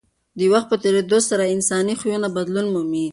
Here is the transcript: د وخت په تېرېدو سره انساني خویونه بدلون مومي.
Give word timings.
د 0.39 0.41
وخت 0.53 0.67
په 0.71 0.77
تېرېدو 0.83 1.19
سره 1.29 1.51
انساني 1.55 1.93
خویونه 1.99 2.27
بدلون 2.37 2.67
مومي. 2.73 3.07